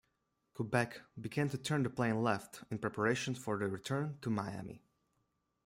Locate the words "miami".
4.31-4.81